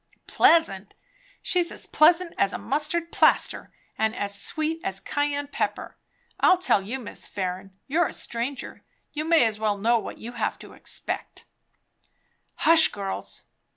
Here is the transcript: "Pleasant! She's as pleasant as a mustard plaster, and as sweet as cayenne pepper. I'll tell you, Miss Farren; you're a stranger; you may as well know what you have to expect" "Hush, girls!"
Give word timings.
"Pleasant! 0.25 0.95
She's 1.43 1.71
as 1.71 1.85
pleasant 1.85 2.33
as 2.35 2.53
a 2.53 2.57
mustard 2.57 3.11
plaster, 3.11 3.71
and 3.99 4.15
as 4.15 4.33
sweet 4.41 4.81
as 4.83 4.99
cayenne 4.99 5.49
pepper. 5.49 5.95
I'll 6.39 6.57
tell 6.57 6.81
you, 6.81 6.97
Miss 6.97 7.27
Farren; 7.27 7.77
you're 7.85 8.07
a 8.07 8.13
stranger; 8.13 8.83
you 9.13 9.23
may 9.25 9.45
as 9.45 9.59
well 9.59 9.77
know 9.77 9.99
what 9.99 10.17
you 10.17 10.31
have 10.31 10.57
to 10.57 10.73
expect" 10.73 11.45
"Hush, 12.65 12.87
girls!" 12.87 13.43